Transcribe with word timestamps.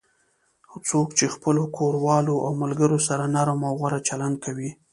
څوک 0.87 1.07
چې 1.17 1.25
خپلو 1.35 1.63
کوروالو 1.77 2.35
او 2.45 2.51
ملگرو 2.61 2.99
سره 3.07 3.25
نرم 3.35 3.59
او 3.67 3.73
غوره 3.79 3.99
چلند 4.07 4.35
کوي 4.45 4.69